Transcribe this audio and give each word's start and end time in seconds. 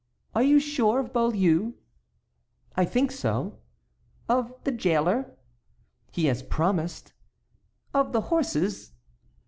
"Are 0.33 0.41
you 0.41 0.59
sure 0.59 0.99
of 0.99 1.13
Beaulieu?" 1.13 1.73
"I 2.75 2.85
think 2.85 3.11
so." 3.11 3.59
"Of 4.27 4.51
the 4.63 4.71
jailer?" 4.71 5.35
"He 6.11 6.25
has 6.25 6.41
promised." 6.41 7.13
"Of 7.93 8.11
the 8.11 8.21
horses?" 8.21 8.93